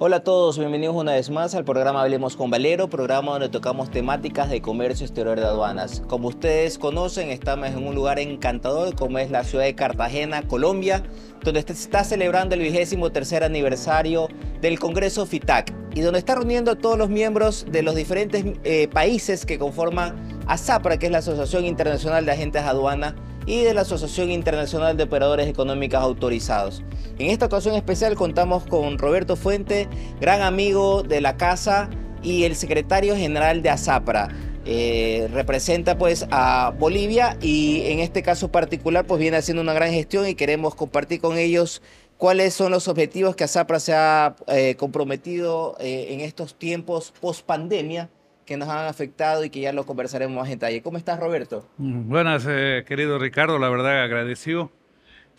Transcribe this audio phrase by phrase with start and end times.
[0.00, 3.92] Hola a todos, bienvenidos una vez más al programa Hablemos con Valero, programa donde tocamos
[3.92, 6.02] temáticas de comercio exterior de aduanas.
[6.08, 11.04] Como ustedes conocen, estamos en un lugar encantador como es la ciudad de Cartagena, Colombia,
[11.44, 14.26] donde se está celebrando el vigésimo tercer aniversario
[14.60, 18.88] del Congreso FITAC y donde está reuniendo a todos los miembros de los diferentes eh,
[18.88, 23.14] países que conforman ASAPRA, que es la Asociación Internacional de Agentes de Aduana
[23.46, 26.82] y de la Asociación Internacional de Operadores Económicos Autorizados.
[27.18, 29.88] En esta ocasión especial contamos con Roberto Fuente,
[30.20, 31.90] gran amigo de la casa
[32.22, 34.28] y el secretario general de ASAPRA.
[34.66, 39.92] Eh, representa pues a Bolivia y en este caso particular pues viene haciendo una gran
[39.92, 41.82] gestión y queremos compartir con ellos
[42.16, 47.44] cuáles son los objetivos que ASAPRA se ha eh, comprometido eh, en estos tiempos post
[47.44, 48.08] pandemia
[48.44, 50.82] que nos han afectado y que ya lo conversaremos más en detalle.
[50.82, 51.68] ¿Cómo estás, Roberto?
[51.78, 53.58] Mm, buenas, eh, querido Ricardo.
[53.58, 54.70] La verdad, agradecido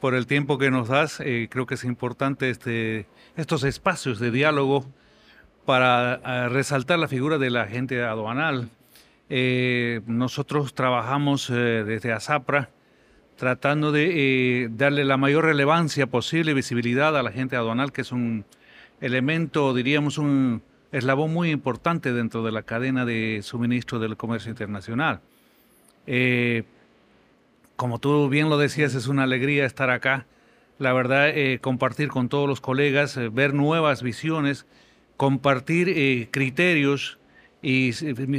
[0.00, 1.20] por el tiempo que nos das.
[1.20, 4.84] Eh, creo que es importante este, estos espacios de diálogo
[5.64, 8.70] para eh, resaltar la figura de la agente aduanal.
[10.06, 12.70] nosotros trabajamos desde ASAPRA
[13.36, 18.10] tratando de darle la mayor relevancia posible y visibilidad a la gente aduanal, que es
[18.10, 18.46] un
[19.00, 25.20] elemento, diríamos, un, eslabón muy importante dentro de la cadena de suministro del comercio internacional.
[26.06, 26.64] Eh,
[27.76, 30.26] como tú bien lo decías, es una alegría estar acá.
[30.78, 34.66] La verdad, eh, compartir con todos los colegas, eh, ver nuevas visiones,
[35.16, 37.18] compartir criterios
[37.60, 37.92] y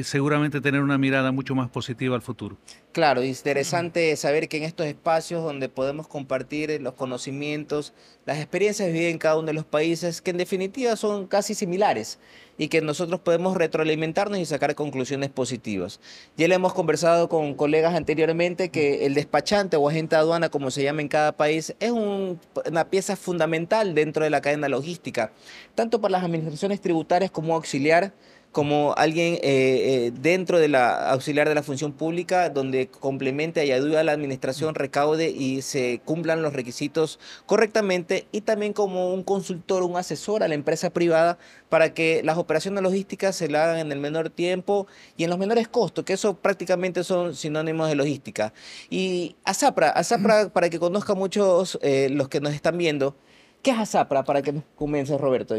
[0.03, 2.57] seguramente tener una mirada mucho más positiva al futuro.
[2.93, 7.93] Claro, interesante saber que en estos espacios donde podemos compartir los conocimientos,
[8.25, 12.17] las experiencias vividas en cada uno de los países, que en definitiva son casi similares
[12.57, 15.99] y que nosotros podemos retroalimentarnos y sacar conclusiones positivas.
[16.35, 20.71] Ya le hemos conversado con colegas anteriormente que el despachante o agente de aduana, como
[20.71, 25.31] se llama en cada país, es una pieza fundamental dentro de la cadena logística,
[25.75, 28.13] tanto para las administraciones tributarias como auxiliar
[28.51, 33.71] como alguien eh, eh, dentro de la auxiliar de la función pública donde complemente y
[33.71, 39.23] ayude a la administración, recaude y se cumplan los requisitos correctamente y también como un
[39.23, 41.37] consultor, un asesor a la empresa privada
[41.69, 45.37] para que las operaciones logísticas se la hagan en el menor tiempo y en los
[45.37, 48.53] menores costos, que eso prácticamente son sinónimos de logística.
[48.89, 53.15] Y ASAPRA, ASAPRA para que conozcan muchos eh, los que nos están viendo,
[53.61, 55.55] ¿qué es ASAPRA para que comience Roberto?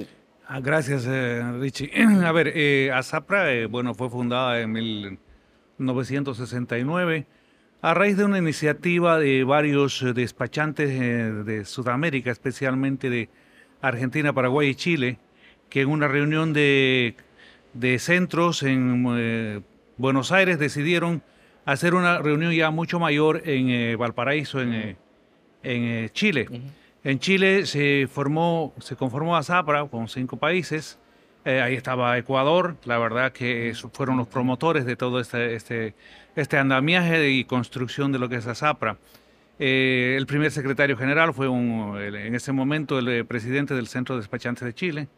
[0.53, 1.93] Ah, gracias, eh, Richie.
[2.27, 7.25] A ver, eh, ASAPRA, eh, bueno, fue fundada en 1969
[7.83, 10.88] a raíz de una iniciativa de varios despachantes
[11.47, 13.28] de Sudamérica, especialmente de
[13.81, 15.19] Argentina, Paraguay y Chile,
[15.69, 17.15] que en una reunión de,
[18.00, 19.62] centros en
[19.99, 21.22] Buenos Aires decidieron
[21.65, 24.97] hacer una reunión ya mucho mayor en Valparaíso, en,
[26.11, 26.49] Chile.
[27.03, 30.99] En Chile se formó, se conformó ASAPRA con cinco países.
[31.47, 35.94] Eh, ahí estaba Ecuador, la verdad que fueron los promotores de todo este, este,
[36.37, 38.99] este andamiaje y construcción de lo que es ASAPRA.
[39.59, 44.21] Eh, el primer secretario general fue en ese momento el eh, presidente del Centro de
[44.21, 45.09] Despachantes de Chile.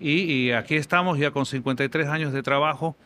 [0.00, 2.96] Y, aquí estamos ya con 53 años de trabajo,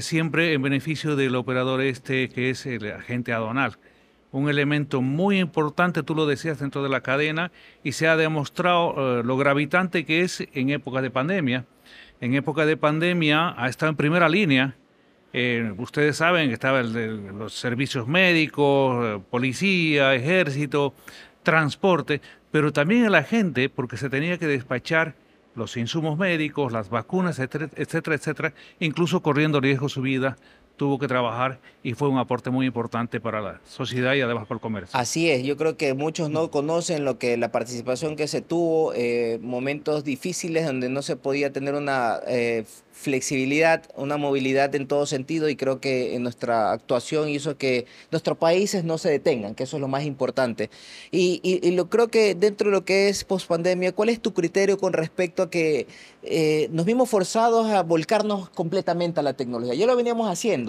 [0.00, 3.78] siempre en beneficio del operador este que es el agente aduanal
[4.32, 7.50] un elemento muy importante, tú lo decías, dentro de la cadena
[7.82, 11.64] y se ha demostrado eh, lo gravitante que es en época de pandemia.
[12.20, 14.74] En época de pandemia ha estado en primera línea.
[15.32, 20.94] Eh, ustedes saben que estaba los servicios médicos, eh, policía, ejército,
[21.42, 25.14] transporte, pero también la gente, porque se tenía que despachar
[25.54, 30.36] los insumos médicos, las vacunas, etcétera, etcétera, incluso corriendo riesgo su vida
[30.78, 34.56] tuvo que trabajar y fue un aporte muy importante para la sociedad y además para
[34.56, 34.98] el comercio.
[34.98, 38.94] Así es, yo creo que muchos no conocen lo que la participación que se tuvo,
[38.94, 42.64] eh, momentos difíciles donde no se podía tener una eh,
[42.98, 48.36] flexibilidad, una movilidad en todo sentido y creo que en nuestra actuación hizo que nuestros
[48.38, 50.68] países no se detengan, que eso es lo más importante.
[51.12, 54.92] Y, lo creo que dentro de lo que es pospandemia, ¿cuál es tu criterio con
[54.92, 55.86] respecto a que
[56.24, 59.74] eh, nos vimos forzados a volcarnos completamente a la tecnología?
[59.74, 60.67] Ya lo veníamos haciendo.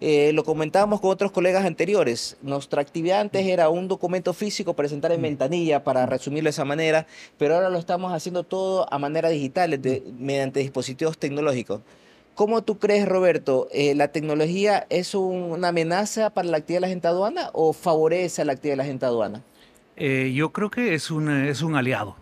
[0.00, 2.36] Eh, lo comentábamos con otros colegas anteriores.
[2.42, 5.22] Nuestra actividad antes era un documento físico presentar en mm.
[5.22, 7.06] ventanilla, para resumirlo de esa manera,
[7.38, 9.80] pero ahora lo estamos haciendo todo a manera digital,
[10.18, 11.80] mediante dispositivos tecnológicos.
[12.34, 16.88] ¿Cómo tú crees, Roberto, eh, la tecnología es una amenaza para la actividad de la
[16.88, 19.42] gente aduana o favorece a la actividad de la gente aduana?
[19.96, 22.16] Eh, yo creo que es un, es un aliado.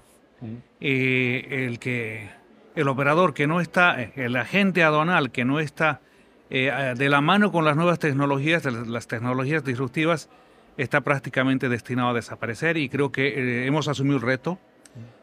[0.81, 2.31] el que
[2.77, 6.01] el operador que no está, el agente aduanal que no está
[6.51, 10.29] eh, de la mano con las nuevas tecnologías, las tecnologías disruptivas,
[10.77, 14.59] está prácticamente destinado a desaparecer y creo que eh, hemos asumido el reto.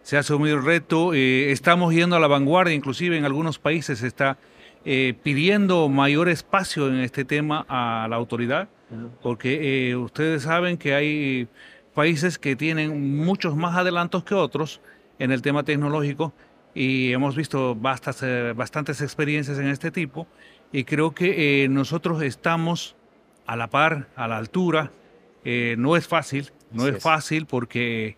[0.01, 4.00] Se ha asumido el reto, eh, estamos yendo a la vanguardia, inclusive en algunos países
[4.00, 4.38] se está
[4.83, 8.67] pidiendo mayor espacio en este tema a la autoridad,
[9.21, 11.47] porque ustedes saben que hay
[11.94, 14.81] países que tienen muchos más adelantos que otros
[15.19, 16.33] en el tema tecnológico
[16.74, 20.27] y hemos visto bastantes, bastantes experiencias en este tipo
[20.71, 22.95] y creo que nosotros estamos
[23.45, 24.91] a la par, a la altura.
[25.44, 28.18] no es fácil, no es, fácil porque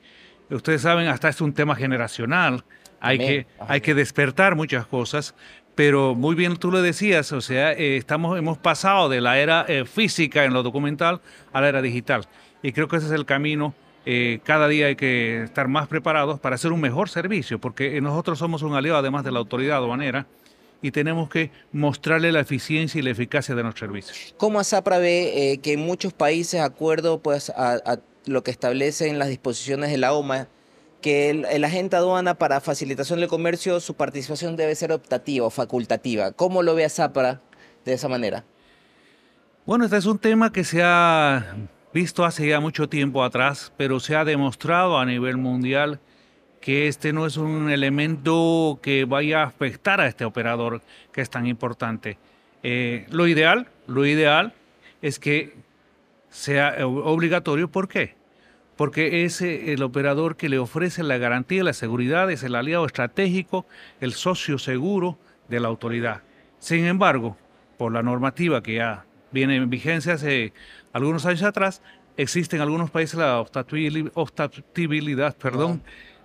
[0.50, 2.64] ustedes saben, hasta es un tema generacional,
[3.00, 5.36] hay que, hay que despertar muchas cosas,
[5.76, 9.66] pero muy bien tú lo decías, o sea, eh, estamos, hemos pasado de la era
[9.68, 11.22] eh, física en lo documental
[11.52, 12.26] a la era digital.
[12.62, 13.74] Y creo que ese es el camino.
[14.06, 18.40] Eh, cada día hay que estar más preparados para hacer un mejor servicio, porque nosotros
[18.40, 20.26] somos un aliado además de la autoridad aduanera
[20.84, 24.36] y tenemos que mostrarle la eficiencia y la eficacia de nuestros servicios.
[24.38, 29.90] ¿Cómo ASAPRA ve que en muchos países, acuerdo pues, a lo que establecen las disposiciones
[29.90, 30.48] de la OMA,
[31.04, 36.32] que el, agente aduana para facilitación del comercio, su participación debe ser optativa o facultativa.
[36.32, 37.42] ¿Cómo lo ve a Zapra
[37.86, 38.46] de esa manera?
[39.66, 41.56] Bueno, este es un tema que se ha
[41.94, 46.00] visto hace ya mucho tiempo atrás, pero se ha demostrado a nivel mundial
[46.64, 50.82] que este no es un elemento que vaya a afectar a este operador
[51.12, 52.18] que es tan importante.
[52.64, 54.54] Eh, lo ideal, lo ideal
[55.02, 55.56] es que
[56.30, 57.70] sea obligatorio.
[57.70, 58.16] ¿Por qué?
[58.78, 62.86] Porque es eh, el operador que le ofrece la garantía la seguridad, es el aliado
[62.86, 63.66] estratégico,
[64.00, 65.18] el socio seguro
[65.50, 66.22] de la autoridad.
[66.60, 67.36] Sin embargo,
[67.78, 70.54] por la normativa que ya viene en vigencia hace
[70.94, 71.82] algunos años atrás,
[72.16, 75.82] existe en algunos países la optabilidad perdón,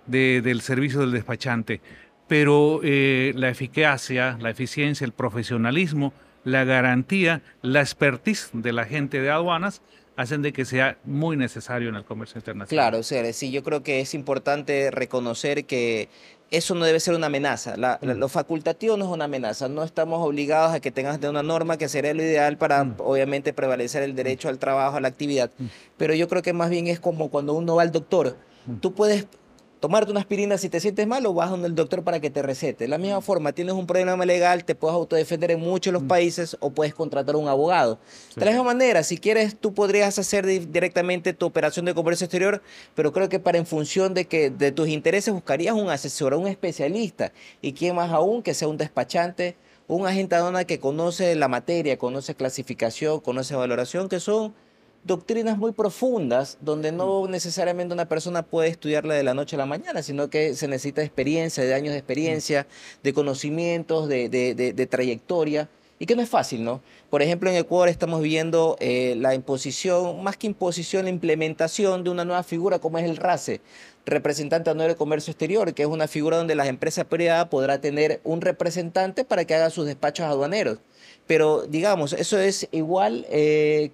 [0.09, 1.81] del servicio del despachante.
[2.27, 6.13] Pero eh, la eficacia, la eficiencia, el profesionalismo,
[6.43, 9.81] la garantía, la expertise de la gente de aduanas
[10.15, 12.91] hacen de que sea muy necesario en el comercio internacional.
[12.91, 16.09] Claro, sea, sí, yo creo que es importante reconocer que
[16.51, 17.75] eso no debe ser una amenaza.
[17.77, 18.07] Mm.
[18.17, 19.69] lo facultativo no es una amenaza.
[19.69, 22.95] No estamos obligados a que tengas de una norma que sería lo ideal para, mm.
[22.99, 25.51] obviamente, prevalecer el derecho al trabajo, a la actividad.
[25.57, 25.65] Mm.
[25.97, 28.37] Pero yo creo que más bien es como cuando uno va al doctor.
[28.81, 29.25] Tú puedes
[29.79, 32.41] tomarte una aspirina si te sientes mal o vas donde el doctor para que te
[32.41, 32.83] recete.
[32.85, 36.03] De la misma forma, tienes un problema legal, te puedes autodefender en muchos de los
[36.03, 36.07] mm.
[36.07, 37.99] países o puedes contratar a un abogado.
[38.35, 42.61] De la misma manera, si quieres, tú podrías hacer directamente tu operación de comercio exterior,
[42.95, 46.47] pero creo que para en función de que de tus intereses buscarías un asesor, un
[46.47, 49.55] especialista y quién más aún que sea un despachante,
[49.87, 54.53] un agente aduana que conoce la materia, conoce clasificación, conoce valoración, que son
[55.03, 57.31] doctrinas muy profundas donde no mm.
[57.31, 61.01] necesariamente una persona puede estudiarla de la noche a la mañana, sino que se necesita
[61.01, 63.03] experiencia, de años de experiencia, mm.
[63.03, 65.69] de conocimientos, de, trayectoria,
[65.99, 66.81] y que no es fácil, ¿no?
[67.09, 72.09] Por ejemplo, en Ecuador estamos viendo eh, la imposición, más que imposición, la implementación de
[72.09, 73.61] una nueva figura como es el RACE,
[74.05, 78.21] representante anual de comercio exterior, que es una figura donde las empresas privadas podrá tener
[78.23, 80.79] un representante para que haga sus despachos aduaneros
[81.29, 83.91] pero digamos, eso es igual, eh,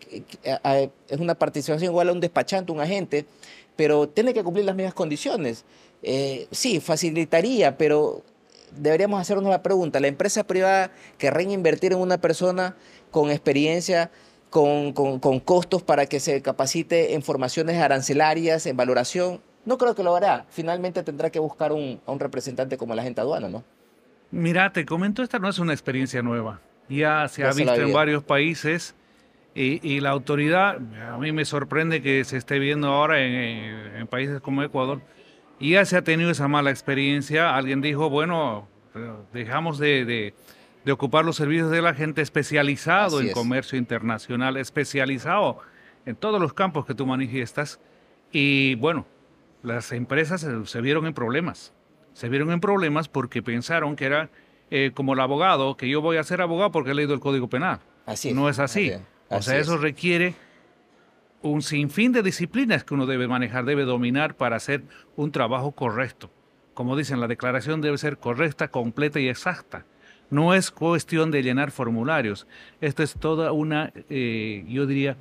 [1.10, 3.26] es una participación igual a un despachante, un agente,
[3.76, 5.66] pero tiene que cumplir las mismas condiciones.
[6.02, 8.24] Eh, sí, facilitaría, pero
[8.78, 12.76] deberíamos hacernos la pregunta, ¿la empresa privada querrá invertir en una persona
[13.12, 14.12] con experiencia,
[14.50, 14.94] con,
[15.44, 19.42] costos para que se capacite en formaciones arancelarias, en valoración?
[19.66, 20.46] No creo que lo hará.
[20.50, 23.64] Finalmente tendrá que buscar un, a un representante como la agente aduana, ¿no?
[24.32, 26.60] Mira, te comento, esta no es una experiencia nueva
[26.90, 28.96] ya se ha visto en varios países
[29.58, 34.62] y, la autoridad, a mí me sorprende que se esté viendo ahora en, países como
[34.64, 35.02] Ecuador,
[35.60, 37.56] y ya se ha tenido esa mala experiencia.
[37.56, 38.68] Alguien dijo, bueno,
[39.34, 40.34] dejamos de,
[40.90, 45.60] ocupar los servicios de la gente especializado en comercio internacional, especializado
[46.06, 47.80] en todos los campos que tú manifiestas.
[48.32, 49.06] Y bueno,
[49.64, 51.74] las empresas se vieron en problemas.
[52.14, 54.30] Se vieron en problemas porque pensaron que era
[54.72, 57.50] eh, como el abogado, que yo voy a ser abogado porque he leído el Código
[57.50, 57.80] Penal.
[58.06, 58.92] Así no es así.
[59.30, 60.36] o sea, eso requiere
[61.50, 64.84] un sinfín de disciplinas que uno debe manejar, debe dominar para hacer
[65.16, 66.32] un trabajo correcto.
[66.74, 69.86] Como dicen, la declaración debe ser correcta, completa y exacta.
[70.30, 72.48] No es cuestión de llenar formularios.
[72.82, 75.18] Esto es toda una, eh, yo diría,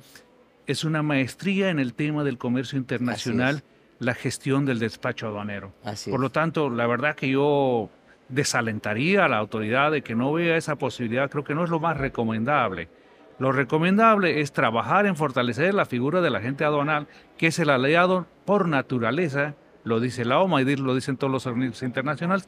[0.65, 3.63] es una maestría en el tema del comercio internacional,
[3.99, 5.73] la gestión del despacho aduanero.
[6.09, 7.89] Por lo tanto, la verdad que yo
[8.29, 11.79] desalentaría a la autoridad de que no vea esa posibilidad, creo que no es lo
[11.79, 12.89] más recomendable.
[13.37, 18.25] Lo recomendable es trabajar en fortalecer la figura del agente aduanal, que es el aliado
[18.45, 22.47] por naturaleza, lo dice la OMA y lo dicen todos los organismos internacionales,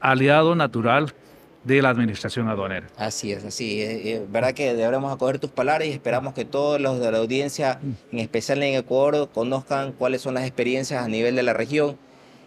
[0.00, 1.14] aliado natural
[1.62, 2.86] de la administración aduanera.
[2.96, 3.90] Así es, así es.
[3.90, 7.18] Eh, eh, verdad que deberemos acoger tus palabras y esperamos que todos los de la
[7.18, 7.80] audiencia,
[8.12, 11.96] en especial en Ecuador, conozcan cuáles son las experiencias a nivel de la región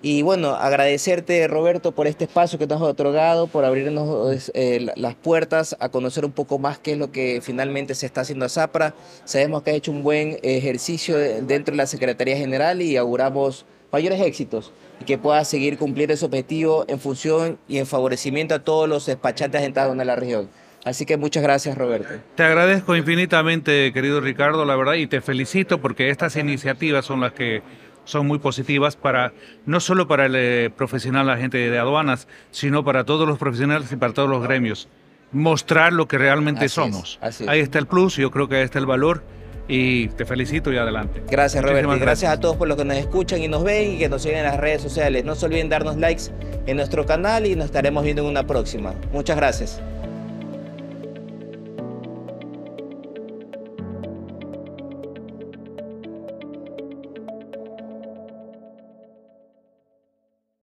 [0.02, 5.16] Y bueno, agradecerte Roberto por este espacio que nos has otorgado, por abrirnos eh, las
[5.16, 8.50] puertas a conocer un poco más qué es lo que finalmente se está haciendo a
[8.50, 8.94] Zapra.
[9.26, 14.22] Sabemos que has hecho un buen ejercicio dentro de la Secretaría General y auguramos mayores
[14.22, 18.88] éxitos y que puedas seguir cumplir ese objetivo en función y en favorecimiento a todos
[18.88, 20.50] los despachantes asentados en la región.
[20.86, 22.08] Así que muchas gracias, Roberto.
[22.36, 27.34] Te agradezco infinitamente, querido Ricardo, la verdad, y te felicito porque estas iniciativas son las
[27.34, 27.62] que
[28.10, 29.34] son muy positivas para
[29.66, 33.92] no solo para el eh, profesional, la gente de aduanas, sino para todos los profesionales
[33.92, 34.90] y para todos los gremios.
[35.32, 37.20] Mostrar lo que realmente somos.
[37.48, 39.24] ahí está el plus, yo creo que ahí está el valor
[39.68, 41.24] y te felicito y adelante.
[41.30, 41.96] Gracias, Roberto.
[41.96, 44.24] Y gracias, a todos por los que nos escuchan y nos ven y que nos
[44.24, 45.24] siguen en las redes sociales.
[45.24, 46.24] No se olviden darnos likes
[46.66, 48.96] en nuestro canal y nos estaremos viendo en una próxima.
[49.14, 49.80] Muchas gracias.